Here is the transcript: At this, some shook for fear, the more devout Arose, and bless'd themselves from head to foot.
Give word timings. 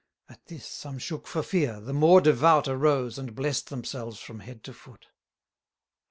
At 0.27 0.47
this, 0.47 0.65
some 0.65 0.97
shook 0.97 1.27
for 1.27 1.43
fear, 1.43 1.79
the 1.79 1.93
more 1.93 2.21
devout 2.21 2.67
Arose, 2.67 3.19
and 3.19 3.35
bless'd 3.35 3.67
themselves 3.69 4.19
from 4.19 4.39
head 4.39 4.63
to 4.63 4.73
foot. 4.73 5.09